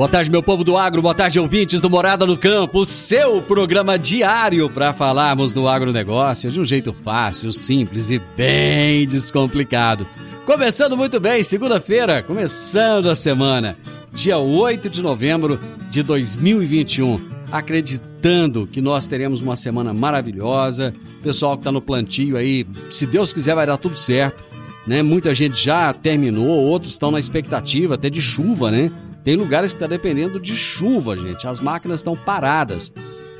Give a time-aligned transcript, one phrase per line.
[0.00, 3.98] Boa tarde, meu povo do agro, boa tarde, ouvintes do Morada no Campo, seu programa
[3.98, 10.06] diário para falarmos do agronegócio de um jeito fácil, simples e bem descomplicado.
[10.46, 13.76] Começando muito bem, segunda-feira, começando a semana,
[14.10, 17.20] dia 8 de novembro de 2021.
[17.52, 20.94] Acreditando que nós teremos uma semana maravilhosa.
[21.22, 24.42] Pessoal que está no plantio aí, se Deus quiser, vai dar tudo certo.
[24.86, 25.02] Né?
[25.02, 28.90] Muita gente já terminou, outros estão na expectativa até de chuva, né?
[29.24, 31.46] Tem lugares que está dependendo de chuva, gente.
[31.46, 32.92] As máquinas estão paradas,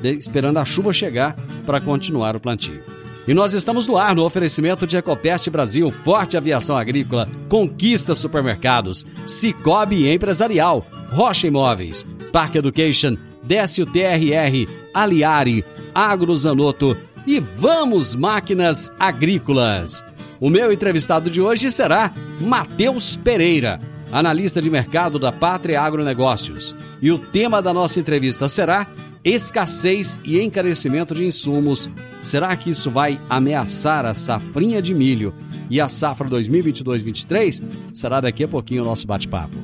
[0.03, 2.83] esperando a chuva chegar para continuar o plantio.
[3.27, 9.05] E nós estamos no ar no oferecimento de Ecopest Brasil, Forte Aviação Agrícola, Conquista Supermercados,
[9.27, 15.63] Cicobi Empresarial, Rocha Imóveis, Parque Education, Décio TRR, Aliari,
[15.93, 20.03] Agrozanoto e Vamos Máquinas Agrícolas.
[20.39, 23.79] O meu entrevistado de hoje será Matheus Pereira,
[24.11, 26.75] analista de mercado da Pátria Agronegócios.
[27.01, 28.87] E o tema da nossa entrevista será
[29.23, 31.89] escassez e encarecimento de insumos.
[32.23, 35.33] Será que isso vai ameaçar a safrinha de milho
[35.69, 37.63] e a safra 2022-23?
[37.93, 39.55] Será daqui a pouquinho o nosso bate-papo.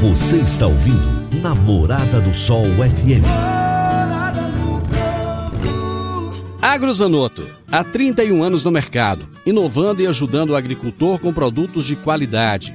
[0.00, 3.24] Você está ouvindo Namorada do Sol FM.
[6.62, 12.74] Agrozanoto, há 31 anos no mercado, inovando e ajudando o agricultor com produtos de qualidade,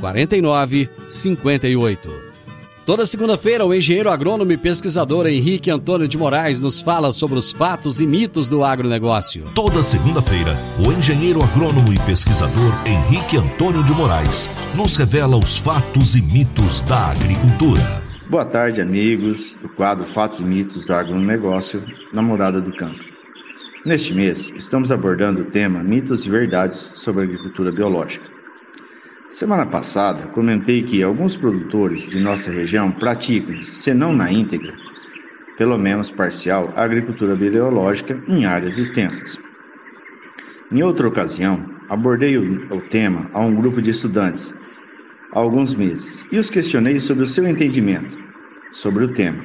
[0.00, 2.30] 4958.
[2.86, 7.52] Toda segunda-feira, o engenheiro agrônomo e pesquisador Henrique Antônio de Moraes nos fala sobre os
[7.52, 9.44] fatos e mitos do agronegócio.
[9.54, 16.16] Toda segunda-feira, o engenheiro agrônomo e pesquisador Henrique Antônio de Moraes nos revela os fatos
[16.16, 18.02] e mitos da agricultura.
[18.28, 22.98] Boa tarde, amigos do quadro Fatos e Mitos do Agronegócio na Morada do Campo.
[23.84, 28.39] Neste mês, estamos abordando o tema Mitos e Verdades sobre a Agricultura Biológica.
[29.30, 34.74] Semana passada, comentei que alguns produtores de nossa região praticam, se não na íntegra,
[35.56, 39.38] pelo menos parcial, a agricultura biológica em áreas extensas.
[40.72, 44.52] Em outra ocasião, abordei o, o tema a um grupo de estudantes
[45.32, 48.18] há alguns meses e os questionei sobre o seu entendimento
[48.72, 49.44] sobre o tema.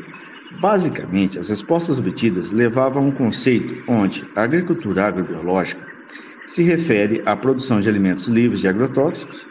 [0.59, 5.85] Basicamente, as respostas obtidas levavam a um conceito onde a agricultura agrobiológica
[6.47, 9.45] se refere à produção de alimentos livres de agrotóxicos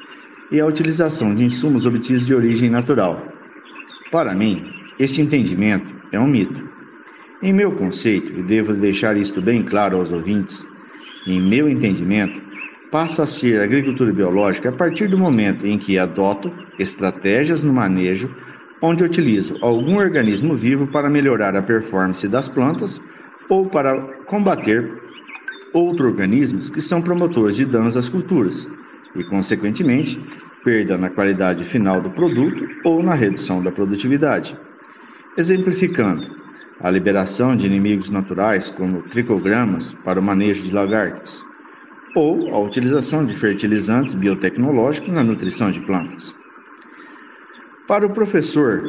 [0.50, 3.26] e a utilização de insumos obtidos de origem natural.
[4.10, 4.64] Para mim,
[4.98, 6.62] este entendimento é um mito.
[7.42, 10.66] Em meu conceito, e devo deixar isto bem claro aos ouvintes,
[11.26, 12.40] em meu entendimento,
[12.90, 18.30] passa a ser agricultura biológica a partir do momento em que adoto estratégias no manejo
[18.80, 23.00] onde utilizo algum organismo vivo para melhorar a performance das plantas
[23.48, 24.92] ou para combater
[25.72, 28.68] outros organismos que são promotores de danos às culturas,
[29.14, 30.20] e, consequentemente,
[30.64, 34.56] perda na qualidade final do produto ou na redução da produtividade.
[35.36, 36.26] Exemplificando,
[36.80, 41.42] a liberação de inimigos naturais como tricogramas para o manejo de lagartas,
[42.14, 46.34] ou a utilização de fertilizantes biotecnológicos na nutrição de plantas.
[47.86, 48.82] Para o professor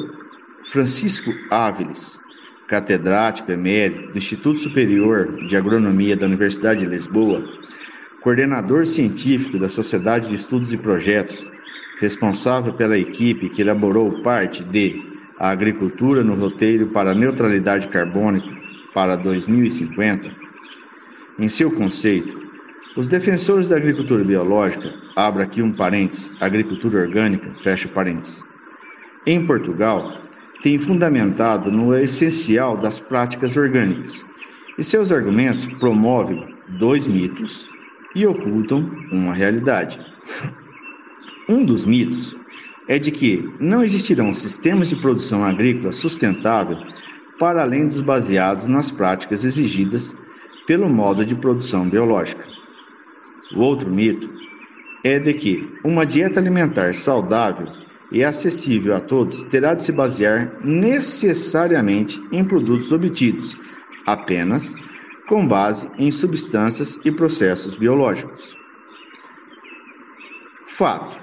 [0.72, 2.20] Francisco Áviles,
[2.68, 7.44] catedrático emérito do Instituto Superior de Agronomia da Universidade de Lisboa,
[8.26, 11.46] coordenador científico da Sociedade de Estudos e Projetos,
[12.00, 15.00] responsável pela equipe que elaborou parte de
[15.40, 18.50] A Agricultura no Roteiro para a Neutralidade Carbônica
[18.96, 20.32] para 2050,
[21.38, 22.36] em seu conceito,
[22.98, 28.44] os defensores da agricultura biológica, abra aqui um parênteses, agricultura orgânica, fecha parênteses,
[29.28, 30.20] em Portugal,
[30.64, 34.26] têm fundamentado no essencial das práticas orgânicas,
[34.80, 37.70] e seus argumentos promovem dois mitos
[38.16, 40.00] e ocultam uma realidade.
[41.48, 42.36] Um dos mitos
[42.88, 46.78] é de que não existirão sistemas de produção agrícola sustentável
[47.38, 50.16] para além dos baseados nas práticas exigidas
[50.66, 52.44] pelo modo de produção biológica.
[53.56, 54.30] O outro mito
[55.04, 57.68] é de que uma dieta alimentar saudável
[58.12, 63.56] e acessível a todos terá de se basear necessariamente em produtos obtidos
[64.06, 64.76] apenas
[65.28, 68.56] com base em substâncias e processos biológicos.
[70.68, 71.18] Fato: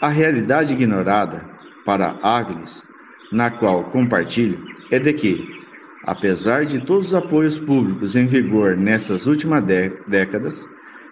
[0.00, 1.44] a realidade ignorada
[1.84, 2.84] para Agnes,
[3.32, 5.64] na qual compartilho, é de que,
[6.06, 9.64] apesar de todos os apoios públicos em vigor nessas últimas
[10.06, 10.66] décadas,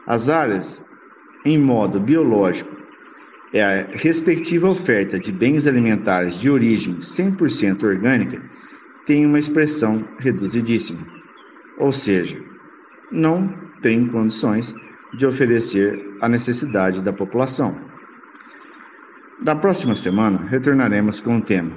[0.06, 0.84] as áreas
[1.44, 2.76] em modo biológico
[3.52, 8.42] e a respectiva oferta de bens alimentares de origem 100% orgânica
[9.06, 11.06] tem uma expressão reduzidíssima,
[11.78, 12.36] ou seja,
[13.12, 13.52] não
[13.82, 14.74] tem condições
[15.16, 17.76] de oferecer a necessidade da população.
[19.42, 21.72] Na próxima semana retornaremos com o tema.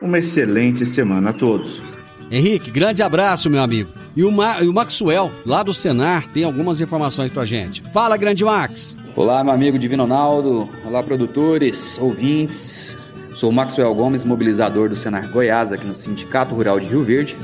[0.00, 1.82] Uma excelente semana a todos.
[2.30, 3.90] Henrique, grande abraço, meu amigo.
[4.16, 7.82] E o, Ma e o Maxwell, lá do Senar, tem algumas informações pra gente.
[7.92, 8.96] Fala, grande Max.
[9.14, 10.68] Olá, meu amigo Divino Ronaldo.
[10.84, 12.96] Olá, produtores, ouvintes.
[13.34, 17.34] Sou Maxwell Gomes, mobilizador do Senar Goiás, aqui no Sindicato Rural de Rio Verde.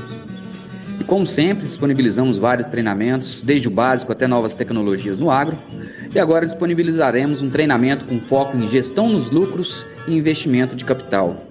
[0.99, 5.57] E como sempre, disponibilizamos vários treinamentos, desde o básico até novas tecnologias no agro.
[6.13, 11.47] E agora disponibilizaremos um treinamento com foco em gestão nos lucros e investimento de capital.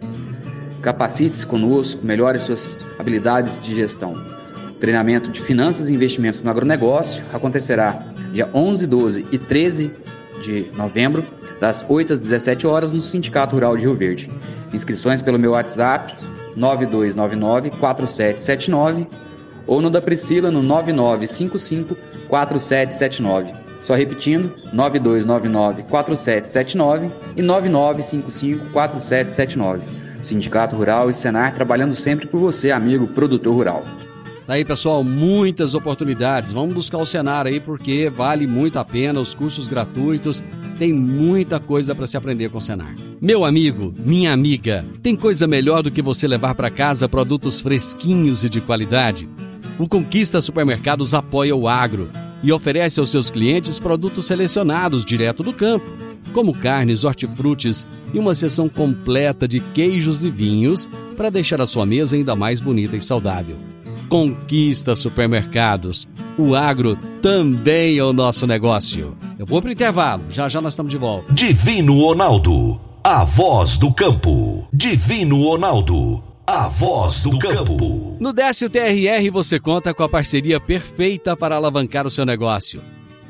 [0.82, 4.14] Capacite-se conosco, melhore suas habilidades de gestão.
[4.78, 9.90] Treinamento de finanças e investimentos no agronegócio acontecerá dia 11, 12 e 13
[10.42, 11.24] de novembro,
[11.60, 14.30] das 8 às 17 horas, no Sindicato Rural de Rio Verde.
[14.72, 16.14] Inscrições pelo meu WhatsApp
[16.56, 19.06] 9299 4779
[19.66, 21.96] ou no da Priscila no 9955
[22.28, 23.52] 4779.
[23.82, 29.82] Só repetindo, 9299 4779 e 9955 4779.
[30.20, 33.84] Sindicato Rural e Senar trabalhando sempre por você, amigo produtor rural.
[34.48, 36.52] Daí, pessoal, muitas oportunidades.
[36.52, 40.42] Vamos buscar o Senar aí porque vale muito a pena, os cursos gratuitos,
[40.78, 42.94] tem muita coisa para se aprender com o Senar.
[43.20, 48.42] Meu amigo, minha amiga, tem coisa melhor do que você levar para casa produtos fresquinhos
[48.42, 49.28] e de qualidade?
[49.78, 52.08] O Conquista Supermercados apoia o agro
[52.42, 55.84] e oferece aos seus clientes produtos selecionados direto do campo,
[56.32, 61.84] como carnes, hortifrutis e uma seção completa de queijos e vinhos para deixar a sua
[61.84, 63.58] mesa ainda mais bonita e saudável.
[64.08, 66.08] Conquista Supermercados.
[66.38, 69.16] O agro também é o nosso negócio.
[69.38, 71.32] Eu vou pro intervalo, já já nós estamos de volta.
[71.32, 74.66] Divino Ronaldo, a voz do campo.
[74.72, 78.16] Divino Ronaldo, a voz do campo.
[78.18, 82.80] No Décio TRR você conta com a parceria perfeita para alavancar o seu negócio.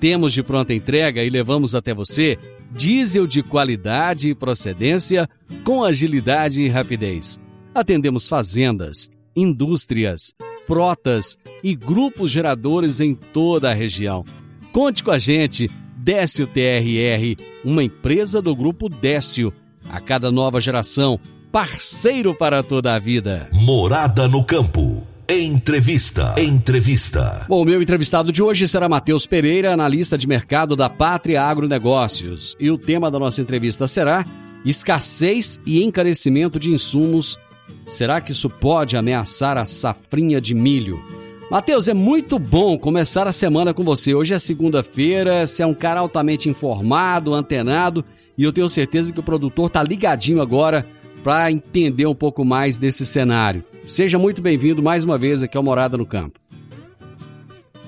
[0.01, 2.39] Temos de pronta entrega e levamos até você
[2.71, 5.29] diesel de qualidade e procedência
[5.65, 7.41] com agilidade e rapidez.
[7.75, 10.33] Atendemos fazendas, indústrias,
[10.69, 14.23] frotas e grupos geradores em toda a região.
[14.71, 19.51] Conte com a gente, Décio TRR, uma empresa do grupo Décio.
[19.89, 21.19] A cada nova geração,
[21.51, 23.49] parceiro para toda a vida.
[23.51, 25.03] Morada no campo.
[25.27, 26.35] Entrevista.
[26.39, 27.47] Entrevista.
[27.49, 32.55] Bom, o meu entrevistado de hoje será Matheus Pereira, analista de mercado da Pátria Agronegócios.
[32.61, 34.25] E o tema da nossa entrevista será
[34.65, 37.39] escassez e encarecimento de insumos.
[37.87, 41.03] Será que isso pode ameaçar a safrinha de milho?
[41.51, 44.15] Matheus, é muito bom começar a semana com você.
[44.15, 48.05] Hoje é segunda-feira, você é um cara altamente informado, antenado,
[48.37, 50.85] e eu tenho certeza que o produtor está ligadinho agora
[51.25, 53.65] para entender um pouco mais desse cenário.
[53.87, 56.39] Seja muito bem-vindo mais uma vez aqui ao Morada no Campo.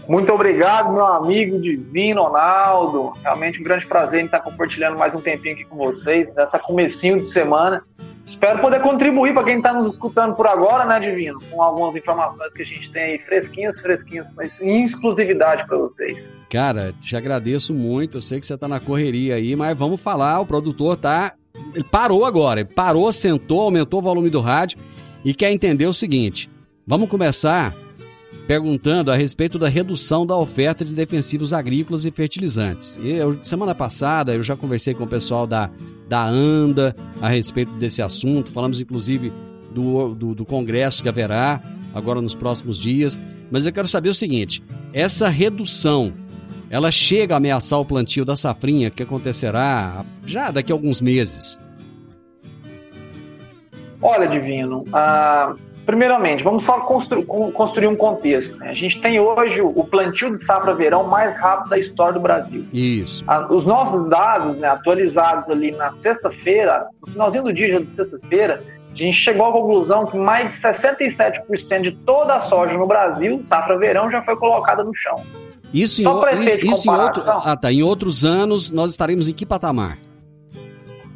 [0.08, 3.12] Muito obrigado, meu amigo Divino Ronaldo.
[3.22, 7.16] Realmente um grande prazer em estar compartilhando mais um tempinho aqui com vocês, nessa comecinho
[7.18, 7.84] de semana.
[8.24, 11.40] Espero poder contribuir para quem está nos escutando por agora, né, Divino?
[11.50, 16.32] Com algumas informações que a gente tem aí, fresquinhas, fresquinhas, mas em exclusividade para vocês.
[16.48, 18.18] Cara, te agradeço muito.
[18.18, 20.40] Eu sei que você tá na correria aí, mas vamos falar.
[20.40, 21.34] O produtor tá.
[21.74, 22.60] Ele parou agora.
[22.60, 24.78] Ele parou, sentou, aumentou o volume do rádio
[25.24, 26.50] e quer entender o seguinte.
[26.86, 27.74] Vamos começar
[28.50, 32.98] perguntando a respeito da redução da oferta de defensivos agrícolas e fertilizantes.
[33.00, 35.70] Eu, semana passada eu já conversei com o pessoal da,
[36.08, 39.32] da ANDA a respeito desse assunto, falamos inclusive
[39.72, 41.62] do, do, do congresso que haverá
[41.94, 43.20] agora nos próximos dias,
[43.52, 44.60] mas eu quero saber o seguinte,
[44.92, 46.12] essa redução,
[46.68, 51.56] ela chega a ameaçar o plantio da safrinha que acontecerá já daqui a alguns meses?
[54.02, 55.54] Olha, Divino, ah,
[55.90, 58.56] primeiramente, vamos só constru construir um contexto.
[58.58, 58.70] Né?
[58.70, 62.64] A gente tem hoje o plantio de safra verão mais rápido da história do Brasil.
[62.72, 63.24] Isso.
[63.26, 68.62] Ah, os nossos dados né, atualizados ali na sexta-feira, no finalzinho do dia de sexta-feira,
[68.92, 73.42] a gente chegou à conclusão que mais de 67% de toda a soja no Brasil,
[73.42, 75.20] safra verão, já foi colocada no chão.
[75.74, 79.28] Isso, Só em, para isso, isso em, outro, ah, tá, em outros anos nós estaremos
[79.28, 79.98] em que patamar?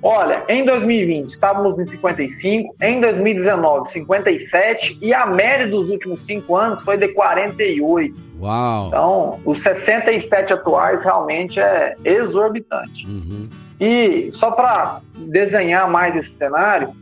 [0.06, 6.58] Olha, em 2020 estávamos em 55, em 2019 57 e a média dos últimos cinco
[6.58, 8.14] anos foi de 48.
[8.38, 8.88] Uau!
[8.88, 13.06] Então, os 67 atuais realmente é exorbitante.
[13.06, 13.48] Uhum.
[13.80, 16.92] E só para desenhar mais esse cenário,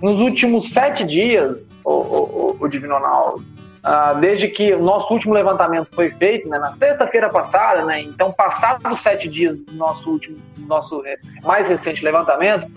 [0.00, 3.44] nos últimos sete dias, o, o, o Divino Ronaldo,
[3.82, 8.32] ah, desde que o nosso último levantamento foi feito, né, na sexta-feira passada, né, então
[8.32, 12.70] passados sete dias do nosso último, do nosso eh, mais recente levantamento,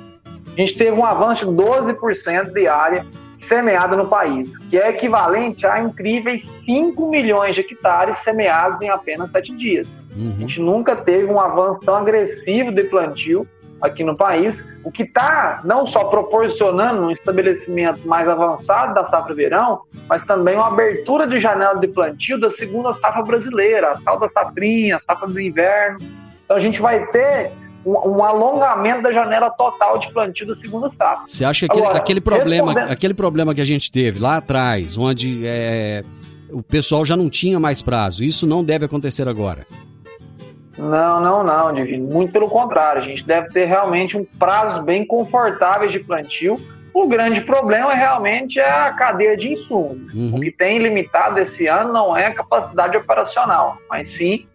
[0.47, 3.05] a gente teve um avanço de 12% de área
[3.37, 9.31] semeada no país, que é equivalente a incríveis 5 milhões de hectares semeados em apenas
[9.31, 9.99] sete dias.
[9.99, 10.35] A Uhum.
[10.39, 13.45] gente nunca teve um avanço tão agressivo de plantio
[13.81, 19.33] aqui no país, o que está não só proporcionando um estabelecimento mais avançado da safra
[19.33, 24.19] verão, mas também uma abertura de janela de plantio da segunda safra brasileira, a tal
[24.19, 25.99] da safrinha, a safra do inverno.
[26.45, 27.51] Então a gente vai ter
[27.85, 31.25] um, alongamento da janela total de plantio da segunda safra.
[31.27, 34.37] Você acha que aquele, Agora, aquele problema, respondendo- aquele problema que a gente teve lá
[34.37, 36.03] atrás, onde é,
[36.49, 39.67] o pessoal já não tinha mais prazo, isso não deve acontecer agora?
[40.77, 42.07] Não, não, não, Divino.
[42.07, 43.01] Muito pelo contrário.
[43.01, 46.59] A gente deve ter realmente um prazo bem confortáveis de plantio.
[46.93, 50.13] O grande problema é realmente a cadeia de insumos.
[50.13, 50.35] Uhum.
[50.35, 54.47] O que tem limitado esse ano não é a capacidade operacional, mas sim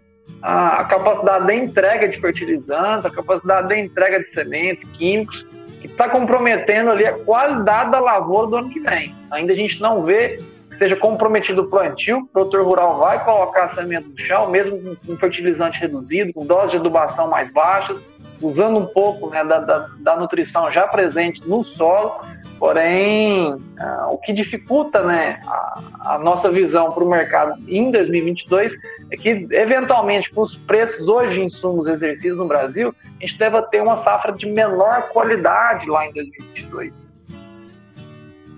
[0.43, 5.45] a a capacidade de entrega de fertilizantes, a capacidade de entrega de sementes, químicos,
[5.81, 9.15] que está comprometendo ali a qualidade da lavoura do ano que vem.
[9.31, 13.65] Ainda a gente não vê que seja comprometido o plantio, o produtor rural vai colocar
[13.65, 18.09] a semente no chão, mesmo com, fertilizante reduzido, com doses de adubação mais baixas,
[18.41, 22.21] usando um pouco né, da, da, da nutrição já presente no solo,
[22.57, 28.73] porém, ah, o que dificulta né, a, a nossa visão para o mercado em 2022
[29.11, 33.61] é que, eventualmente, com os preços hoje de insumos exercidos no Brasil, a gente deve
[33.63, 37.05] ter uma safra de menor qualidade lá em 2022.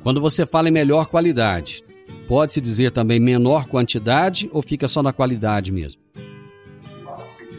[0.02, 1.82] Quando você fala em melhor qualidade,
[2.32, 6.00] pode-se dizer também menor quantidade ou fica só na qualidade mesmo?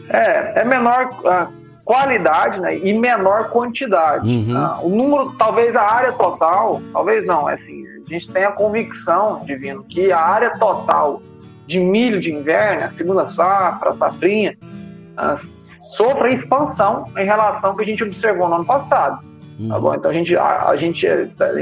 [0.08, 1.46] É, é menor ah,
[1.84, 4.28] qualidade né, e menor quantidade.
[4.28, 4.56] Uhum.
[4.56, 8.50] Ah, o número, talvez a área total, talvez não, é assim, a gente tem a
[8.50, 11.22] convicção, Divino, que a área total
[11.68, 14.58] de milho de inverno, a segunda safra, a safrinha,
[15.16, 19.24] ah, sofra expansão em relação ao que a gente observou no ano passado.
[19.68, 19.94] Tá bom?
[19.94, 21.06] Então a gente, a, a gente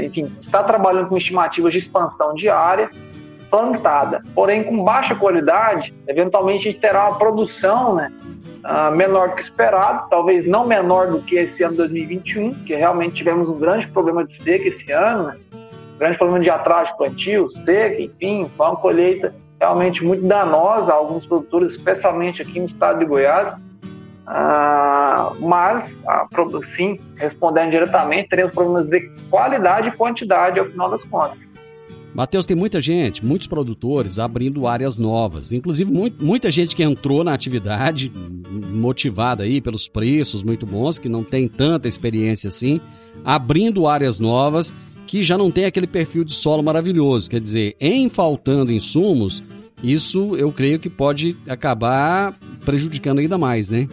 [0.03, 2.89] enfim, está trabalhando com estimativas de expansão de área
[3.51, 8.11] plantada, porém com baixa qualidade, eventualmente a gente terá uma produção né,
[8.63, 13.49] ah, menor que esperado, talvez não menor do que esse ano 2021, que realmente tivemos
[13.49, 15.35] um grande problema de seca esse ano, né,
[15.93, 20.91] um grande problema de atraso de plantio, seca, enfim, foi uma colheita realmente muito danosa
[20.91, 23.55] a alguns produtores, especialmente aqui no estado de Goiás.
[24.25, 26.27] Ah, mas, ah,
[26.63, 31.47] sim, respondendo diretamente, teremos problemas de qualidade e quantidade ao final das contas.
[32.13, 35.51] Matheus, tem muita gente, muitos produtores abrindo áreas novas.
[35.51, 38.11] Inclusive, mu- muita gente que entrou na atividade,
[38.71, 42.79] motivada aí pelos preços muito bons, que não tem tanta experiência assim,
[43.25, 44.71] abrindo áreas novas
[45.07, 47.29] que já não tem aquele perfil de solo maravilhoso.
[47.29, 49.43] Quer dizer, em faltando insumos,
[49.81, 53.87] isso eu creio que pode acabar prejudicando ainda mais, né?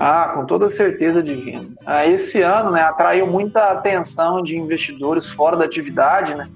[0.00, 1.72] Ah, com toda certeza, Divino.
[1.84, 6.48] Ah, esse ano né, atraiu muita atenção de investidores fora da atividade, né?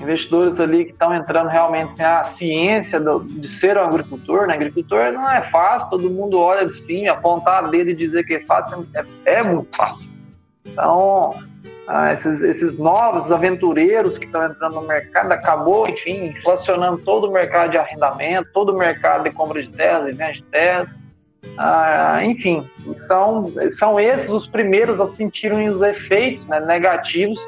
[0.00, 4.54] Investidores ali que estão entrando realmente assim, a ciência do- de ser um agricultor, né?
[4.54, 8.34] Agricultor não é fácil, todo mundo olha de cima, apontar a dedo e dizer que
[8.34, 10.10] é fácil é, é muito fácil.
[10.64, 11.34] Então,
[11.86, 17.32] ah, esses, esses novos aventureiros que estão entrando no mercado, acabou, enfim, inflacionando todo o
[17.32, 20.98] mercado de arrendamento, todo o mercado de compra de terras e venda de terras.
[21.58, 27.40] Ah, enfim, são, são esses os primeiros a sentirem os efeitos né, negativos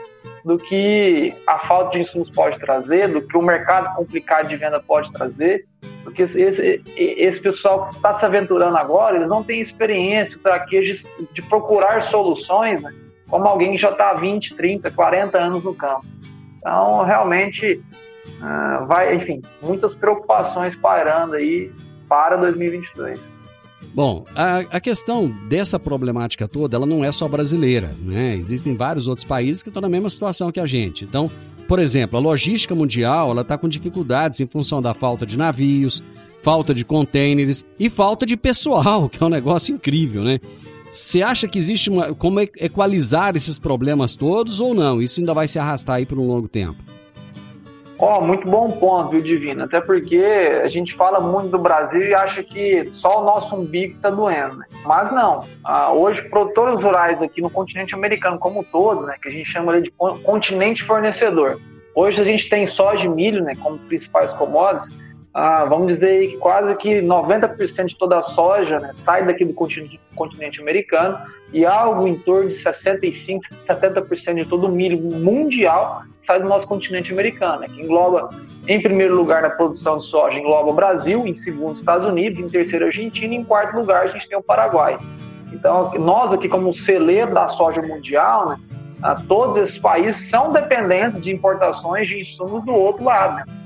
[0.44, 4.78] do que a falta de insumos pode trazer, do que o mercado complicado de venda
[4.78, 5.66] pode trazer,
[6.02, 11.32] porque esse, esse pessoal que está se aventurando agora, eles não têm experiência, traquejo de,
[11.32, 12.92] de procurar soluções, né,
[13.28, 16.04] como alguém que já está há 20, 30, 40 anos no campo.
[16.58, 17.82] Então, realmente,
[18.40, 21.72] uh, vai, enfim, muitas preocupações pairando aí
[22.08, 23.33] para 2022.
[23.94, 28.34] Bom, a, a, questão dessa problemática toda, ela não é só brasileira, né?
[28.34, 31.04] Existem vários outros países que estão na mesma situação que a gente.
[31.04, 31.30] Então,
[31.68, 36.02] por exemplo, a logística mundial, ela está com dificuldades em função da falta de navios,
[36.42, 40.40] falta de contêineres e falta de pessoal, que é um negócio incrível, né?
[40.90, 45.00] Você acha que existe uma, como equalizar esses problemas todos ou não?
[45.00, 46.82] Isso ainda vai se arrastar aí por um longo tempo?
[47.98, 49.64] Ó, oh, muito bom ponto, viu, Divino?
[49.64, 50.16] Até porque
[50.62, 54.56] a gente fala muito do Brasil e acha que só o nosso umbigo está doendo,
[54.56, 54.66] né?
[54.84, 55.46] Mas não.
[55.62, 59.48] Ah, hoje, produtores rurais aqui no continente americano como um todo, né, que a gente
[59.48, 61.60] chama de continente fornecedor.
[61.94, 64.92] Hoje a gente tem soja e milho, né, como principais commodities.
[65.34, 69.52] Ah, vamos dizer que quase que 90% de toda a soja né, sai daqui do
[69.52, 71.18] continente, continente americano
[71.52, 76.68] e algo em torno de 65%, 70% de todo o milho mundial sai do nosso
[76.68, 78.30] continente americano, né, que engloba,
[78.68, 82.48] em primeiro lugar, na produção de soja, engloba o Brasil, em segundo, Estados Unidos, em
[82.48, 84.96] terceiro, Argentina, e em quarto lugar, a gente tem o Paraguai.
[85.52, 88.58] Então, nós aqui, como celeiro da soja mundial, né,
[89.28, 93.36] todos esses países são dependentes de importações de insumos do outro lado.
[93.36, 93.63] Né?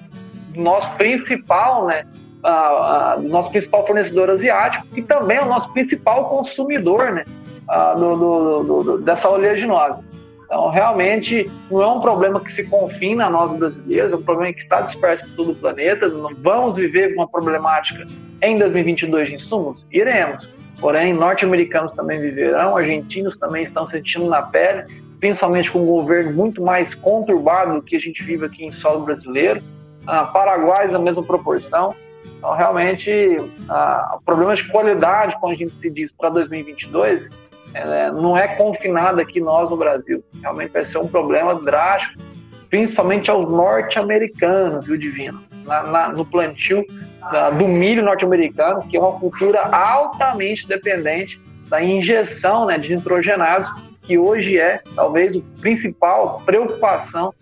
[0.59, 2.05] Nosso principal, né,
[2.45, 7.25] uh, uh, nosso principal fornecedor asiático e também o nosso principal consumidor, né,
[7.69, 10.05] uh, do, do, do, dessa oleaginosa.
[10.49, 14.53] Então, realmente, não é um problema que se confina a nós brasileiros, é um problema
[14.55, 16.09] que está disperso por todo o planeta.
[16.09, 18.07] Não vamos viver uma problemática
[18.41, 19.87] em 2022 de insumos?
[19.93, 20.49] Iremos.
[20.81, 24.85] Porém, norte-americanos também viverão, argentinos também estão sentindo na pele,
[25.21, 29.05] principalmente com um governo muito mais conturbado do que a gente vive aqui em solo
[29.05, 29.61] brasileiro.
[30.09, 31.95] Ah, Paraguai, a mesma proporção.
[32.39, 33.37] Então, realmente,
[33.69, 37.29] ah, o problema de qualidade, quando a gente se diz para 2022,
[37.75, 40.25] é, não é confinado aqui nós no Brasil.
[40.41, 42.23] Realmente vai ser um problema drástico,
[42.71, 45.43] principalmente aos norte-americanos, viu, Divino?
[45.67, 46.87] Na, na, no plantio
[47.31, 53.71] da, do milho norte-americano, que é uma cultura altamente dependente da injeção né, de nitrogenados,
[54.03, 57.35] que hoje é talvez a principal preocupação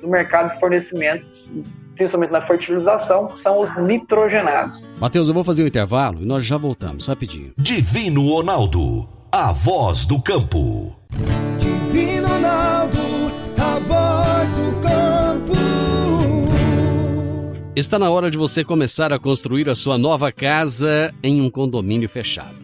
[0.00, 1.26] do mercado de fornecimento,
[1.94, 4.84] principalmente na fertilização, que são os nitrogenados.
[4.98, 7.52] Matheus, eu vou fazer um intervalo e nós já voltamos, rapidinho.
[7.56, 10.94] Divino Ronaldo a voz do campo.
[11.58, 12.98] Divino Ronaldo,
[13.58, 15.54] a voz do campo.
[17.74, 22.08] Está na hora de você começar a construir a sua nova casa em um condomínio
[22.08, 22.63] fechado.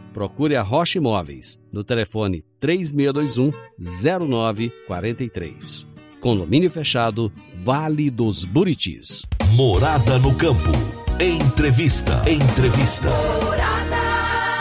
[0.13, 5.87] procure a Rocha Imóveis no telefone 3621 0943.
[6.19, 7.31] Condomínio fechado,
[7.63, 9.25] Vale dos Buritis.
[9.53, 10.71] Morada no campo.
[11.19, 12.21] Entrevista.
[12.29, 13.07] Entrevista.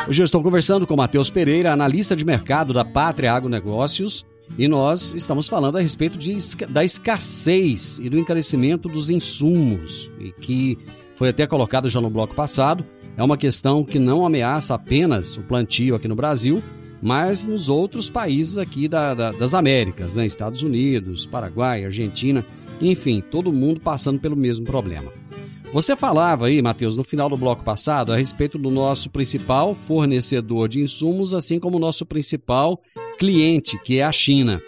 [0.09, 4.25] Hoje eu estou conversando com Matheus Pereira, analista de mercado da Pátria Agronegócios,
[4.59, 6.37] e nós estamos falando a respeito de,
[6.69, 10.77] da escassez e do encarecimento dos insumos, e que
[11.15, 12.85] foi até colocado já no bloco passado,
[13.20, 16.62] é uma questão que não ameaça apenas o plantio aqui no Brasil,
[17.02, 20.24] mas nos outros países aqui da, da, das Américas, né?
[20.24, 22.42] Estados Unidos, Paraguai, Argentina,
[22.80, 25.12] enfim, todo mundo passando pelo mesmo problema.
[25.70, 30.66] Você falava aí, Matheus, no final do bloco passado, a respeito do nosso principal fornecedor
[30.66, 32.80] de insumos, assim como o nosso principal
[33.18, 34.62] cliente, que é a China.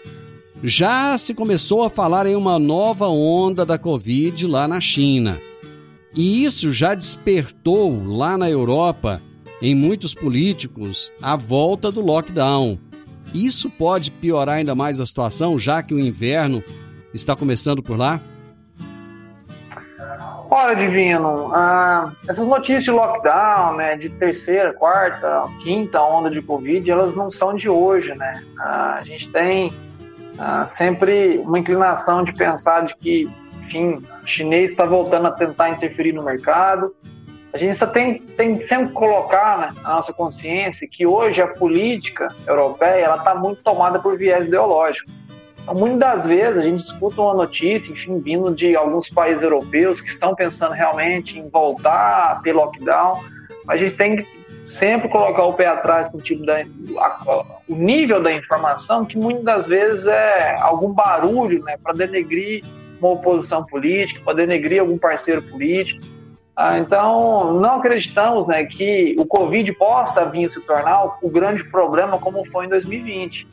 [0.63, 5.41] Já se começou a falar em uma nova onda da Covid lá na China.
[6.15, 9.21] E isso já despertou lá na Europa,
[9.61, 12.77] em muitos políticos, a volta do lockdown.
[13.33, 16.63] Isso pode piorar ainda mais a situação, já que o inverno
[17.13, 18.21] está começando por lá?
[20.55, 26.91] Olha, Divino, ah, essas notícias de lockdown, né, de terceira, quarta, quinta onda de Covid,
[26.91, 28.43] elas não são de hoje, né?
[28.59, 29.73] Ah, a gente tem
[30.37, 33.27] ah, sempre uma inclinação de pensar de que,
[33.65, 36.93] enfim, o chinês está voltando a tentar interferir no mercado.
[37.51, 42.33] A gente só tem, tem sempre que colocar né, nossa consciência que hoje a política
[42.47, 45.09] europeia ela está muito tomada por viés ideológico.
[45.61, 50.01] Então, muitas das vezes a gente escuta uma notícia, enfim, vindo de alguns países europeus
[50.01, 53.23] que estão pensando realmente em voltar a ter lockdown,
[53.65, 56.61] mas a gente tem que sempre colocar o pé atrás com o, tipo da,
[56.97, 62.63] a, o nível da informação, que muitas das vezes é algum barulho né, para denegrir
[62.99, 66.01] uma oposição política, para denegrir algum parceiro político.
[66.55, 72.19] Ah, então, não acreditamos né, que o Covid possa vir se tornar o grande problema
[72.19, 73.47] como foi em 2020.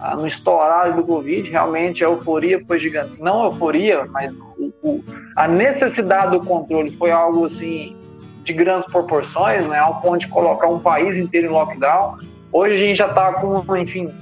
[0.00, 3.20] Ah, no estourar do Covid, realmente a euforia foi gigante.
[3.20, 5.04] Não a euforia, mas o, o,
[5.36, 7.96] a necessidade do controle foi algo assim
[8.42, 12.18] de grandes proporções, né, ao ponto de colocar um país inteiro em lockdown.
[12.50, 14.12] Hoje a gente já está com, enfim,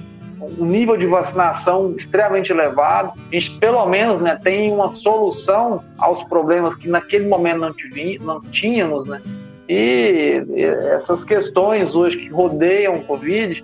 [0.41, 3.13] um nível de vacinação extremamente elevado.
[3.17, 8.19] A gente, pelo menos, né, tem uma solução aos problemas que naquele momento não, tive,
[8.19, 9.21] não tínhamos, né?
[9.67, 10.43] E
[10.95, 13.63] essas questões hoje que rodeiam o Covid,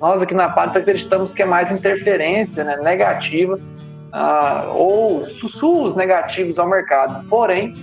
[0.00, 6.58] nós aqui na parte acreditamos que é mais interferência né, negativa uh, ou sussurros negativos
[6.58, 7.28] ao mercado.
[7.28, 7.74] Porém,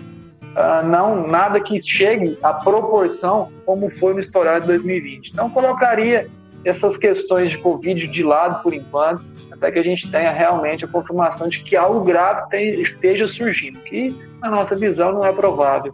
[0.55, 5.29] uh, não nada que chegue à proporção como foi no histórico de 2020.
[5.29, 6.27] Então, colocaria
[6.63, 10.87] essas questões de Covid de lado por enquanto, até que a gente tenha realmente a
[10.87, 15.93] confirmação de que algo grave tem, esteja surgindo, que na nossa visão não é provável.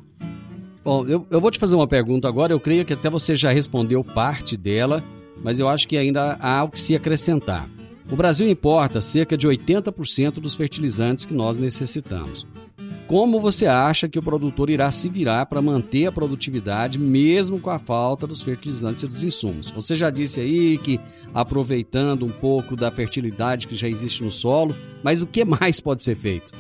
[0.84, 3.52] Bom, eu, eu vou te fazer uma pergunta agora, eu creio que até você já
[3.52, 5.04] respondeu parte dela,
[5.44, 7.68] mas eu acho que ainda há algo que se acrescentar.
[8.12, 12.46] O Brasil importa cerca de 80% dos fertilizantes que nós necessitamos.
[13.08, 17.70] Como você acha que o produtor irá se virar para manter a produtividade mesmo com
[17.70, 19.70] a falta dos fertilizantes e dos insumos?
[19.72, 21.00] Você já disse aí que
[21.32, 26.04] aproveitando um pouco da fertilidade que já existe no solo, mas o que mais pode
[26.04, 26.52] ser feito?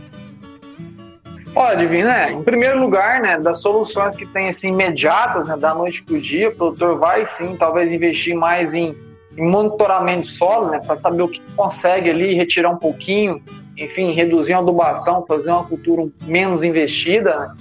[1.52, 2.34] Pode vir, né?
[2.34, 6.22] Em primeiro lugar, né, das soluções que tem assim imediatas, né, da noite para o
[6.22, 8.96] dia, o produtor vai sim, talvez investir mais em,
[9.42, 13.42] monitoramento solo, né, para saber o que consegue ali, retirar um pouquinho,
[13.78, 17.56] enfim, reduzir a adubação, fazer uma cultura menos investida, né?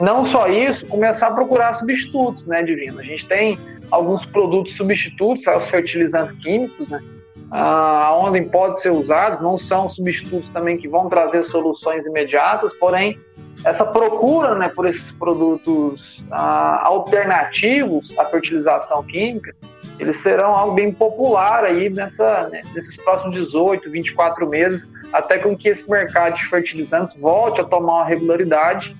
[0.00, 3.00] não só isso, começar a procurar substitutos, né, Divino?
[3.00, 3.58] A gente tem
[3.90, 7.02] alguns produtos substitutos aos fertilizantes químicos, né,
[7.50, 13.18] ah, onde pode ser usados, não são substitutos também que vão trazer soluções imediatas, porém,
[13.64, 19.54] essa procura né, por esses produtos ah, alternativos à fertilização química
[19.98, 25.56] eles serão algo bem popular aí nessa, né, nesses próximos 18, 24 meses, até com
[25.56, 28.96] que esse mercado de fertilizantes volte a tomar uma regularidade,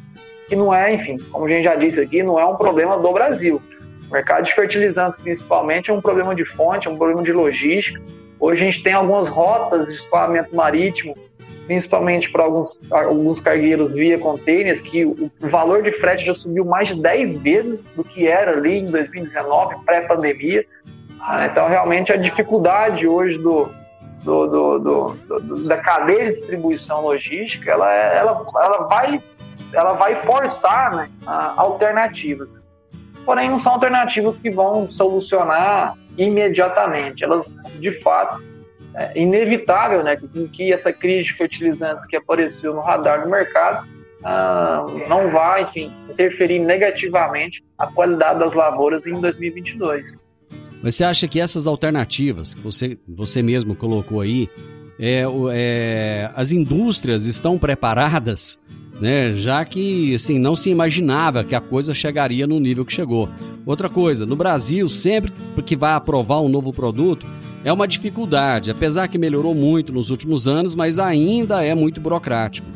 [0.48, 3.12] que não é, enfim, como a gente já disse aqui, não é um problema do
[3.12, 3.60] Brasil.
[4.08, 8.00] O mercado de fertilizantes, principalmente, é um problema de fonte, é um problema de logística.
[8.40, 11.14] Hoje a gente tem algumas rotas de escoamento marítimo,
[11.66, 16.88] principalmente para alguns, alguns cargueiros via containers, que o valor de frete já subiu mais
[16.88, 20.64] de 10 vezes do que era ali em 2019, pré-pandemia.
[21.20, 23.68] Ah, então, realmente, a dificuldade hoje do,
[24.22, 29.22] do, do, do, da cadeia de distribuição logística, ela, ela, ela, vai,
[29.72, 31.10] ela vai forçar né,
[31.56, 32.62] alternativas.
[33.24, 37.24] Porém, não são alternativas que vão solucionar imediatamente.
[37.24, 38.42] Elas, de fato,
[38.94, 43.86] é inevitável né, que, que essa crise de fertilizantes que apareceu no radar do mercado
[44.24, 50.18] ah, não vai, enfim, interferir negativamente a qualidade das lavouras em 2022.
[50.82, 54.48] Você acha que essas alternativas que você, você mesmo colocou aí,
[54.98, 58.58] é, é, as indústrias estão preparadas,
[59.00, 59.36] né?
[59.36, 63.28] Já que assim não se imaginava que a coisa chegaria no nível que chegou.
[63.64, 65.32] Outra coisa, no Brasil sempre
[65.64, 67.26] que vai aprovar um novo produto
[67.64, 72.66] é uma dificuldade, apesar que melhorou muito nos últimos anos, mas ainda é muito burocrático.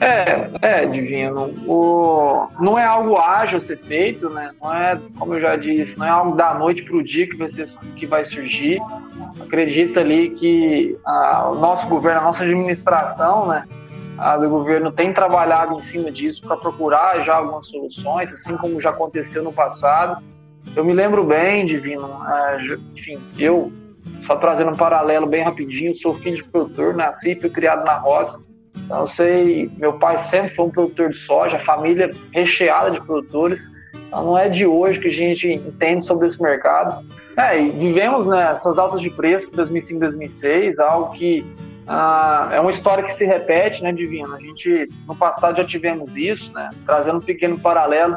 [0.00, 1.54] É, é, Divino.
[1.66, 4.52] O, não é algo ágil a ser feito, né?
[4.60, 7.36] Não é, como eu já disse, não é algo da noite para o dia que
[7.36, 8.80] vai, ser, que vai surgir.
[9.40, 13.64] Acredita ali que a, o nosso governo, a nossa administração, né?
[14.18, 18.80] A do governo tem trabalhado em cima disso para procurar já algumas soluções, assim como
[18.80, 20.22] já aconteceu no passado.
[20.74, 23.72] Eu me lembro bem, Divino, é, enfim, eu,
[24.20, 27.98] só trazendo um paralelo bem rapidinho, sou filho de produtor, nasci e fui criado na
[27.98, 28.40] roça
[28.84, 33.70] então, eu sei, meu pai sempre foi um produtor de soja, família recheada de produtores.
[34.06, 37.04] Então, não é de hoje que a gente entende sobre esse mercado.
[37.36, 41.44] É, e vivemos né, essas altas de preço de 2005 2006, algo que
[41.86, 44.34] ah, é uma história que se repete, né, Divino?
[44.34, 46.70] A gente, no passado, já tivemos isso, né?
[46.86, 48.16] Trazendo um pequeno paralelo.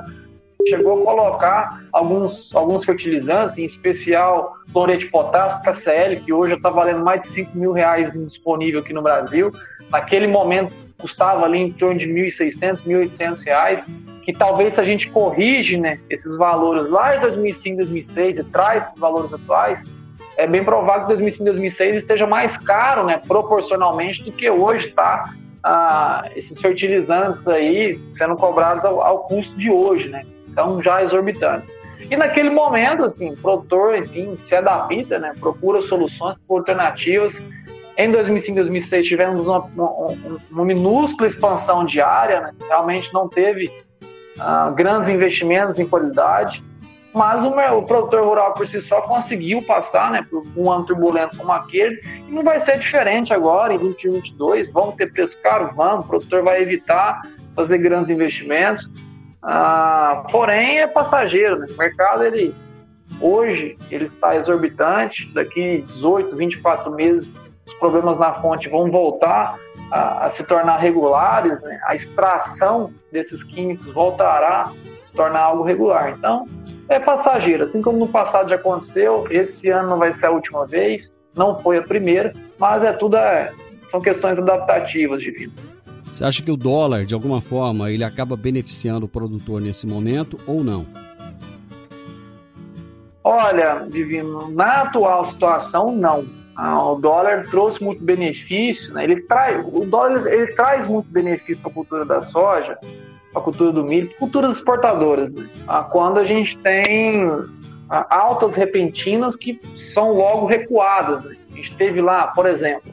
[0.69, 6.69] Chegou a colocar alguns, alguns fertilizantes, em especial cloreto de potássio, KCL, que hoje está
[6.69, 9.51] valendo mais de 5 mil reais disponível aqui no Brasil.
[9.89, 13.87] Naquele momento custava ali em torno de 1.600, 1.800 reais,
[14.23, 18.85] que talvez se a gente corrige né, esses valores lá em 2005, 2006 e traz
[18.93, 19.83] os valores atuais,
[20.35, 25.33] é bem provável que 2005, 2006 esteja mais caro, né, proporcionalmente, do que hoje está
[25.63, 30.25] ah, esses fertilizantes aí sendo cobrados ao, ao, custo de hoje, né?
[30.57, 31.71] Então já exorbitantes.
[32.09, 35.35] E naquele momento, assim, o produtor, enfim, se adapta, né?
[35.39, 37.43] Procura soluções alternativas.
[37.95, 40.15] Em 2005, 2006 tivemos uma, uma,
[40.49, 42.51] uma minúscula expansão diária, né?
[42.67, 43.71] realmente não teve
[44.39, 46.63] ah, grandes investimentos em qualidade.
[47.13, 50.85] Mas o, meu, o, produtor rural por si só conseguiu passar né, por um ano
[50.85, 54.71] turbulento como aquele e não vai ser diferente agora em 2022.
[54.71, 55.71] Vamos ter preço caro?
[55.75, 56.05] Vamos.
[56.05, 57.21] O produtor vai evitar
[57.55, 58.89] fazer grandes investimentos.
[59.49, 61.59] Ah, porém, é passageiro.
[61.59, 61.67] Né?
[61.71, 62.53] O mercado, ele,
[63.21, 65.31] hoje, ele está exorbitante.
[65.33, 69.57] Daqui 18, 24 meses, os problemas na fonte vão voltar
[69.89, 71.63] a, a se tornar regulares.
[71.63, 71.79] Né?
[71.85, 76.09] A extração desses químicos voltará a se tornar algo regular.
[76.17, 76.45] Então,
[76.89, 77.63] é passageiro.
[77.63, 81.55] Assim como no passado já aconteceu, esse ano não vai ser a última vez, não
[81.55, 85.76] foi a primeira, mas é tudo é, são questões adaptativas de vida.
[86.11, 90.39] Você acha que o dólar, de alguma forma, ele acaba beneficiando o produtor nesse momento
[90.47, 90.85] ou não?
[93.23, 96.25] Olha, Divino, na atual situação, não.
[96.55, 99.03] Ah, o dólar trouxe muito benefício, né?
[99.03, 102.79] ele traz, o dólar ele, traz muito benefício para a cultura da soja,
[103.35, 105.47] a cultura do milho, culturas exportadoras, né?
[105.67, 107.29] Ah, quando a gente tem
[107.89, 111.23] ah, altas repentinas que são logo recuadas.
[111.23, 111.35] Né?
[111.51, 112.91] A gente teve lá, por exemplo,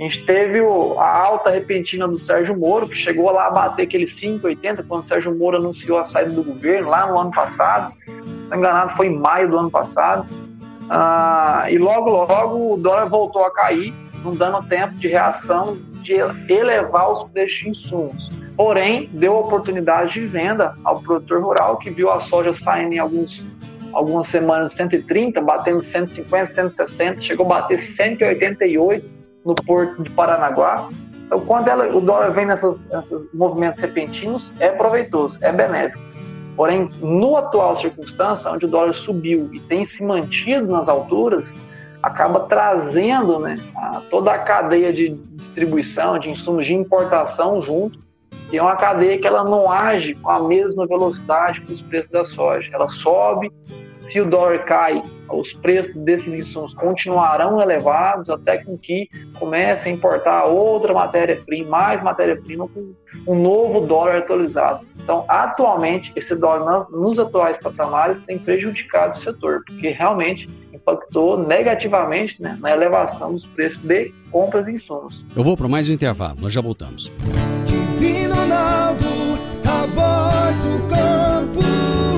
[0.00, 4.06] a gente teve a alta repentina do Sérgio Moro, que chegou lá a bater aquele
[4.06, 7.92] 5,80 quando o Sérgio Moro anunciou a saída do governo, lá no ano passado.
[8.04, 10.26] Se enganado, foi em maio do ano passado.
[10.88, 13.92] Ah, e logo, logo o dólar voltou a cair,
[14.24, 16.14] não dando tempo de reação de
[16.48, 22.10] elevar os preços de insumos porém deu oportunidade de venda ao produtor rural que viu
[22.10, 23.46] a soja saindo em alguns,
[23.92, 29.17] algumas semanas 130, batendo 150, 160, chegou a bater 188
[29.48, 30.88] no porto de Paranaguá.
[31.26, 32.88] Então, quando ela, o dólar vem nesses
[33.32, 36.02] movimentos repentinos, é proveitoso, é benéfico.
[36.54, 41.54] Porém, no atual circunstância, onde o dólar subiu e tem se mantido nas alturas,
[42.02, 47.98] acaba trazendo né, a, toda a cadeia de distribuição de insumos de importação junto
[48.52, 52.10] e é uma cadeia que ela não age com a mesma velocidade que os preços
[52.10, 52.68] da soja.
[52.72, 53.52] Ela sobe,
[54.00, 59.08] se o dólar cai, os preços desses insumos continuarão elevados até que
[59.38, 62.94] comece a importar outra matéria-prima, mais matéria-prima com
[63.26, 64.86] um novo dólar atualizado.
[64.96, 72.40] Então, atualmente, esse dólar nos atuais patamares tem prejudicado o setor, porque realmente impactou negativamente
[72.40, 75.24] né, na elevação dos preços de compras de insumos.
[75.36, 77.10] Eu vou para mais um intervalo, nós já voltamos.
[77.66, 79.04] Divino Ronaldo,
[79.66, 82.17] a voz do campo.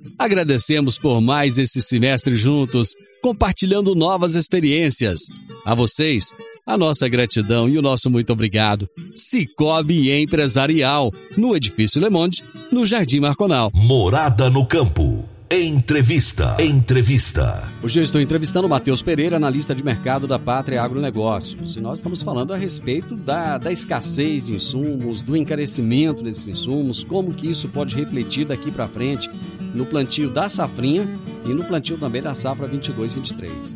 [0.21, 2.89] agradecemos por mais esse semestre juntos,
[3.23, 5.19] compartilhando novas experiências.
[5.65, 6.31] A vocês,
[6.65, 8.87] a nossa gratidão e o nosso muito obrigado.
[9.15, 13.71] Cicobi Empresarial, no Edifício Le Monde, no Jardim Marconal.
[13.73, 15.30] Morada no Campo.
[15.53, 16.55] Entrevista.
[16.61, 17.69] Entrevista.
[17.83, 21.75] Hoje eu estou entrevistando o Matheus Pereira, analista de mercado da Pátria Agronegócios.
[21.75, 27.03] E nós estamos falando a respeito da, da escassez de insumos, do encarecimento desses insumos,
[27.03, 29.29] como que isso pode refletir daqui para frente
[29.75, 31.05] no plantio da safrinha
[31.43, 33.75] e no plantio também da safra 22-23.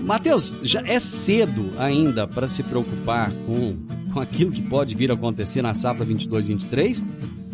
[0.00, 3.76] Matheus, já é cedo ainda para se preocupar com,
[4.10, 7.04] com aquilo que pode vir a acontecer na safra 22-23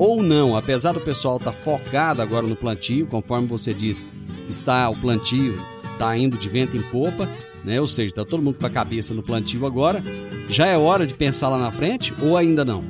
[0.01, 4.09] ou não, apesar do pessoal estar tá focado agora no plantio, conforme você diz,
[4.49, 5.61] está o plantio
[5.93, 7.29] está indo de vento em popa,
[7.63, 7.79] né?
[7.79, 10.03] Ou seja, está todo mundo com a cabeça no plantio agora.
[10.49, 12.83] Já é hora de pensar lá na frente ou ainda não?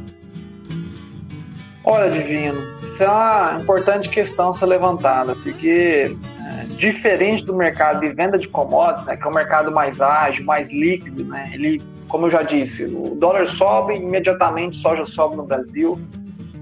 [1.82, 7.98] Olha, Divino, isso é uma importante questão a ser levantada, porque é, diferente do mercado
[8.00, 11.82] de venda de commodities, né, que é um mercado mais ágil, mais líquido, né, ele,
[12.06, 15.98] como eu já disse, o dólar sobe imediatamente, soja sobe no Brasil,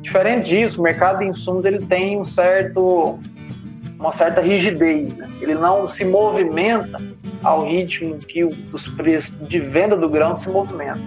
[0.08, 3.18] Diferente disso, o mercado de insumos ele tem um certo
[3.98, 5.18] uma certa rigidez.
[5.18, 5.28] Né?
[5.42, 6.98] Ele não se movimenta
[7.42, 11.02] ao ritmo que os preços de venda do grão se movimentam.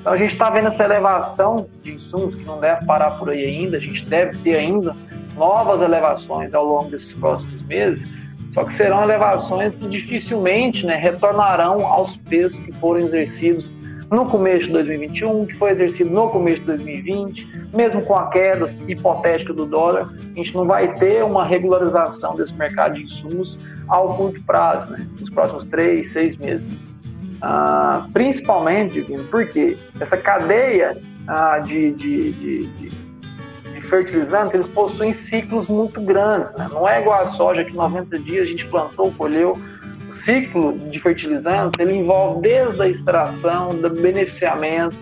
[0.00, 3.44] Então a gente está vendo essa elevação de insumos que não deve parar por aí
[3.44, 3.76] ainda.
[3.76, 4.96] A gente deve ter ainda
[5.36, 8.08] novas elevações ao longo desses próximos meses.
[8.52, 13.70] Só que serão elevações que dificilmente né, retornarão aos preços que foram exercidos
[14.10, 18.66] no começo de 2021, que foi exercido no começo de 2020, mesmo com a queda
[18.88, 24.16] hipotética do dólar, a gente não vai ter uma regularização desse mercado de insumos ao
[24.16, 26.72] curto prazo, né, nos próximos três, seis meses.
[27.40, 33.10] Ah, principalmente, porque essa cadeia ah, de, de, de, de,
[33.82, 36.68] fertilizantes, eles possuem ciclos muito grandes, né?
[36.70, 39.58] não é igual a soja que 90 dias a gente plantou, colheu,
[40.12, 44.96] ciclo de fertilizantes ele envolve desde a extração, do beneficiamento,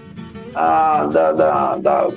[0.55, 2.09] ah, da, da, da,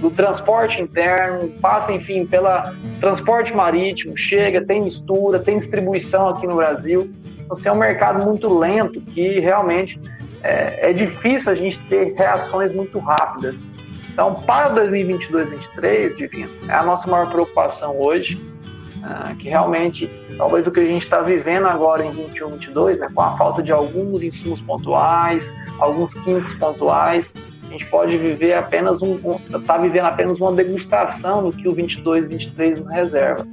[0.00, 6.56] do transporte interno, passa, enfim, pela transporte marítimo, chega, tem mistura, tem distribuição aqui no
[6.56, 7.10] Brasil.
[7.34, 10.00] Então, assim, é um mercado muito lento que realmente
[10.42, 13.68] é, é difícil a gente ter reações muito rápidas.
[14.12, 18.40] Então, para 2022 2023, Divino, é a nossa maior preocupação hoje,
[19.02, 23.08] ah, que realmente talvez o que a gente está vivendo agora em 21, 22, né,
[23.14, 27.32] com a falta de alguns insumos pontuais, alguns químicos pontuais,
[27.68, 32.26] a gente pode viver apenas um, está vivendo apenas uma degustação do que o 22,
[32.26, 33.46] 23 nos reserva,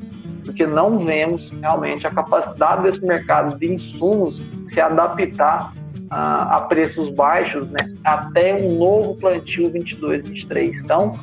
[0.44, 5.72] porque não vemos realmente a capacidade desse mercado de insumos se adaptar
[6.10, 10.84] a, a preços baixos, né, até um novo plantio 22, 23.
[10.84, 11.14] Então,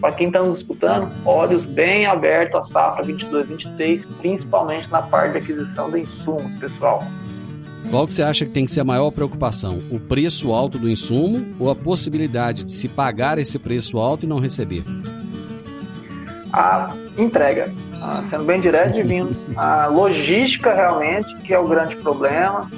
[0.00, 5.32] para quem está nos escutando, olhos bem abertos à safra 22, 23, principalmente na parte
[5.32, 7.02] de aquisição de insumos, pessoal.
[7.90, 9.82] Qual que você acha que tem que ser a maior preocupação?
[9.90, 14.28] O preço alto do insumo ou a possibilidade de se pagar esse preço alto e
[14.28, 14.84] não receber?
[16.52, 17.72] A entrega.
[18.00, 19.36] Ah, sendo bem direto, divino.
[19.56, 22.70] A logística realmente que é o grande problema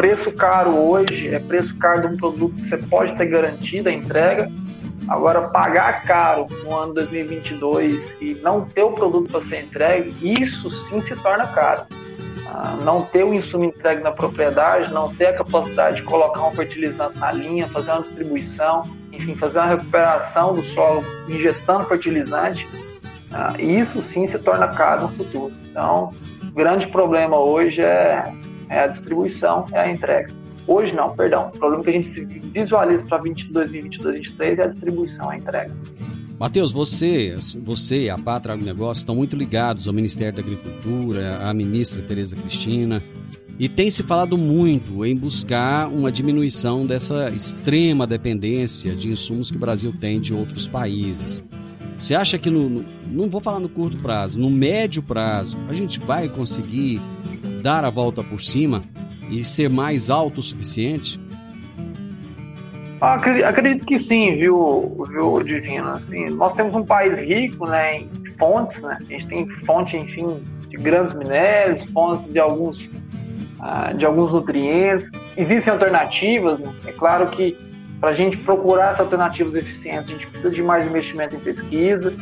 [0.00, 3.92] preço caro hoje é preço caro de um produto que você pode ter garantida a
[3.92, 4.50] entrega.
[5.06, 10.70] Agora, pagar caro no ano 2022 e não ter o produto para ser entregue, isso
[10.70, 11.82] sim se torna caro.
[12.46, 16.52] Ah, não ter o insumo entregue na propriedade, não ter a capacidade de colocar um
[16.52, 22.66] fertilizante na linha, fazer uma distribuição, enfim, fazer uma recuperação do solo injetando fertilizante,
[23.30, 25.52] ah, isso sim se torna caro no futuro.
[25.70, 28.32] Então, o grande problema hoje é
[28.70, 30.32] é a distribuição, é a entrega.
[30.66, 31.48] Hoje não, perdão.
[31.48, 35.74] O problema que a gente visualiza para 2022, 2023 é a distribuição, a entrega.
[36.38, 42.00] Matheus, você, você a Pátria Agronegócio estão muito ligados ao Ministério da Agricultura, à ministra
[42.00, 43.02] Tereza Cristina,
[43.58, 49.56] e tem se falado muito em buscar uma diminuição dessa extrema dependência de insumos que
[49.56, 51.42] o Brasil tem de outros países.
[51.98, 55.74] Você acha que no, no não vou falar no curto prazo, no médio prazo, a
[55.74, 57.02] gente vai conseguir
[57.60, 58.82] dar a volta por cima
[59.30, 61.20] e ser mais autossuficiente?
[63.00, 65.88] Acredito, acredito que sim, viu, viu, Divino?
[65.90, 68.98] Assim, nós temos um país rico né, em fontes, né?
[69.00, 72.90] A gente tem fonte, enfim, de grandes minérios, fontes de alguns,
[73.58, 75.12] ah, de alguns nutrientes.
[75.34, 76.70] Existem alternativas, né?
[76.86, 77.56] É claro que
[77.98, 82.14] para a gente procurar essas alternativas eficientes, a gente precisa de mais investimento em pesquisa,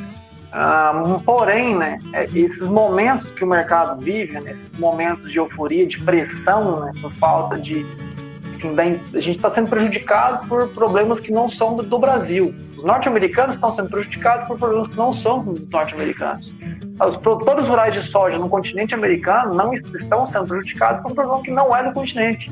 [0.51, 5.87] ah, porém, né, é, esses momentos que o mercado vive, né, esses momentos de euforia,
[5.87, 7.85] de pressão, né, por falta de.
[8.57, 8.75] Enfim,
[9.15, 12.53] a gente está sendo prejudicado por problemas que não são do, do Brasil.
[12.77, 16.55] Os norte-americanos estão sendo prejudicados por problemas que não são norte-americanos.
[17.07, 21.43] Os produtores rurais de soja no continente americano não estão sendo prejudicados por um problema
[21.43, 22.51] que não é do continente.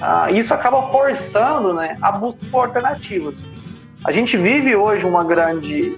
[0.00, 3.46] Ah, isso acaba forçando né, a busca por alternativas.
[4.04, 5.96] A gente vive hoje uma grande,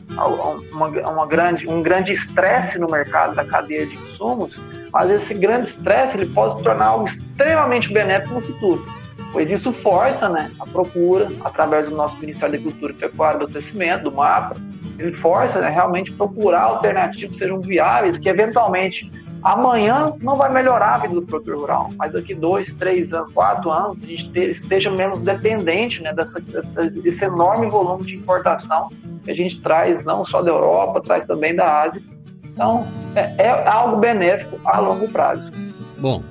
[0.71, 4.61] uma, uma grande, um grande estresse no mercado da cadeia de insumos,
[4.93, 8.85] mas esse grande estresse ele pode se tornar algo extremamente benéfico no futuro,
[9.33, 13.45] pois isso força né, a procura, através do nosso Ministério da Agricultura e Pecuária do
[13.45, 14.57] Abastecimento, do MAPA,
[14.99, 19.11] ele força né, realmente procurar alternativas que sejam viáveis, que eventualmente
[19.45, 23.71] Amanhã não vai melhorar a vida do produtor rural, mas daqui dois, três anos, quatro
[23.71, 28.89] anos, a gente esteja menos dependente né, dessa, desse enorme volume de importação
[29.23, 32.03] que a gente traz não só da Europa, traz também da Ásia.
[32.43, 35.53] Então, é, é algo benéfico a longo prazo.
[35.99, 36.23] Bom,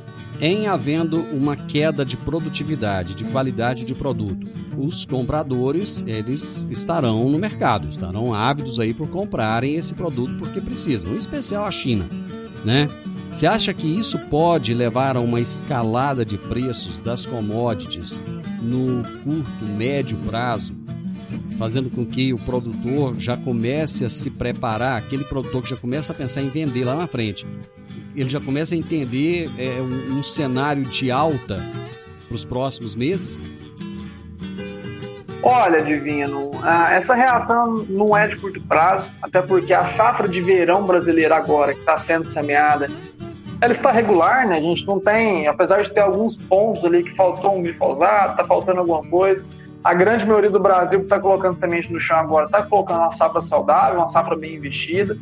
[0.46, 7.40] em havendo uma queda de produtividade, de qualidade de produto, os compradores eles estarão no
[7.40, 12.06] mercado, estarão ávidos aí por comprarem esse produto porque precisam, em especial a China
[12.64, 12.88] né?
[13.32, 18.24] Você acha que isso pode levar a uma escalada de preços das commodities
[18.62, 20.74] no curto, médio prazo,
[21.58, 26.14] fazendo com que o produtor já comece a se preparar, aquele produtor que já começa
[26.14, 27.46] a pensar em vender lá na frente,
[28.16, 31.64] ele já começa a entender é, um, um cenário de alta
[32.28, 33.42] para os próximos meses?
[35.42, 36.52] Olha, Divino,
[36.92, 41.74] essa reação não é de curto prazo, até porque a safra de verão brasileira agora,
[41.74, 42.88] que está sendo semeada,
[43.60, 44.58] ela está regular, né?
[44.58, 48.46] A gente não tem, apesar de ter alguns pontos ali que faltou um glifosado, está
[48.46, 49.44] faltando alguma coisa,
[49.84, 53.12] a grande maioria do Brasil que está colocando semente no chão agora está colocando uma
[53.12, 55.18] safra saudável, uma safra bem investida.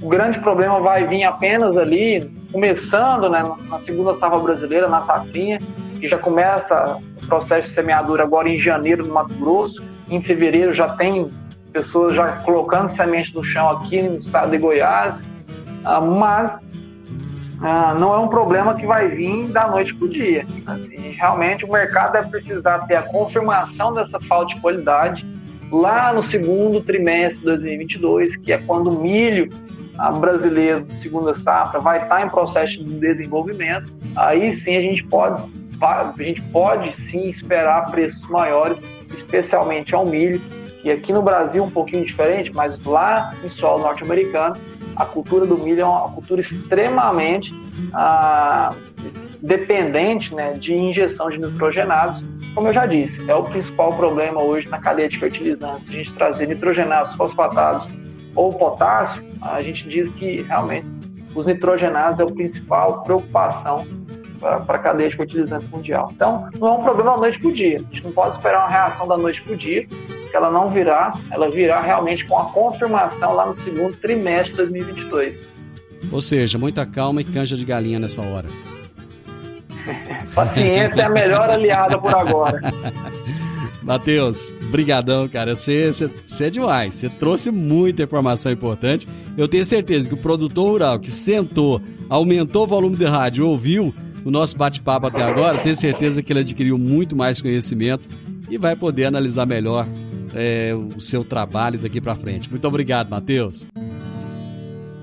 [0.00, 5.58] O grande problema vai vir apenas ali, começando né, na segunda safra brasileira, na safrinha,
[5.98, 9.82] que já começa o processo de semeadura agora em janeiro no Mato Grosso.
[10.08, 11.30] Em fevereiro já tem
[11.72, 15.26] pessoas já colocando semente no chão aqui no estado de Goiás,
[15.84, 16.62] ah, mas
[17.60, 20.46] ah, não é um problema que vai vir da noite para o dia.
[20.66, 25.26] Assim, realmente o mercado vai precisar ter a confirmação dessa falta de qualidade
[25.72, 29.50] lá no segundo trimestre de 2022, que é quando o milho
[30.18, 33.92] brasileiro de segunda safra vai estar em processo de desenvolvimento.
[34.16, 35.42] Aí sim a gente pode,
[35.80, 40.40] a gente pode sim esperar preços maiores, especialmente ao milho,
[40.82, 44.56] que aqui no Brasil é um pouquinho diferente, mas lá em solo norte-americano
[44.96, 47.52] a cultura do milho é uma cultura extremamente
[47.92, 48.72] ah,
[49.42, 52.24] dependente né, de injeção de nitrogenados.
[52.54, 55.90] Como eu já disse, é o principal problema hoje na cadeia de fertilizantes.
[55.90, 57.90] A gente trazer nitrogenados, fosfatados
[58.34, 60.86] ou potássio, a gente diz que realmente
[61.34, 63.86] os nitrogenados é a principal preocupação
[64.38, 66.10] para a cadeia de fertilizantes mundial.
[66.14, 67.76] Então, não é um problema da noite para o dia.
[67.76, 70.68] A gente não pode esperar uma reação da noite para o dia, que ela não
[70.68, 75.44] virá, ela virá realmente com a confirmação lá no segundo trimestre de 2022.
[76.12, 78.48] Ou seja, muita calma e canja de galinha nessa hora.
[80.34, 82.60] Paciência é a melhor aliada por agora.
[83.84, 85.54] Matheus, brigadão, cara.
[85.54, 85.90] Você,
[86.40, 86.96] é demais.
[86.96, 89.06] Você trouxe muita informação importante.
[89.36, 93.94] Eu tenho certeza que o produtor rural que sentou, aumentou o volume de rádio, ouviu
[94.24, 98.08] o nosso bate-papo até agora, tenho certeza que ele adquiriu muito mais conhecimento
[98.48, 99.86] e vai poder analisar melhor
[100.34, 102.50] é, o seu trabalho daqui para frente.
[102.50, 103.68] Muito obrigado, Matheus.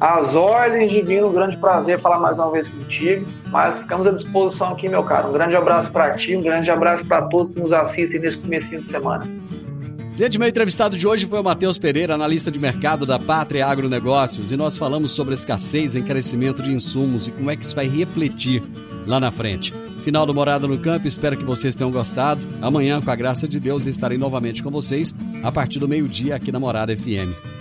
[0.02, 4.70] As ordens divino, um grande prazer falar mais uma vez contigo, mas ficamos à disposição
[4.70, 5.30] aqui, meu caro.
[5.30, 8.76] Um grande abraço para ti, um grande abraço para todos que nos assistem nesse começo
[8.76, 9.30] de semana.
[10.16, 14.52] Gente, meu entrevistado de hoje foi o Matheus Pereira, analista de mercado da Pátria Agronegócios,
[14.52, 17.76] e nós falamos sobre a escassez e encarecimento de insumos e como é que isso
[17.76, 18.64] vai refletir
[19.06, 19.72] lá na frente.
[20.04, 22.41] Final do Morada no Campo, espero que vocês tenham gostado.
[22.60, 26.52] Amanhã, com a graça de Deus, estarei novamente com vocês a partir do meio-dia aqui
[26.52, 27.61] na Morada FM.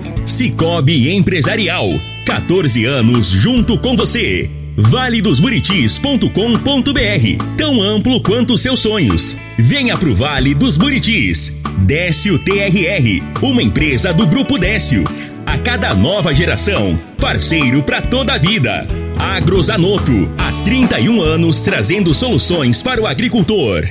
[0.31, 1.99] Cicobi Empresarial.
[2.25, 4.49] 14 anos junto com você.
[4.77, 9.35] valedosburitis.com.br Tão amplo quanto seus sonhos.
[9.59, 11.57] Venha pro Vale dos Buritis.
[11.79, 15.03] Décio TRR, uma empresa do Grupo Décio.
[15.45, 18.87] A cada nova geração, parceiro para toda a vida.
[19.19, 23.85] Agrozanoto, há 31 anos trazendo soluções para o agricultor.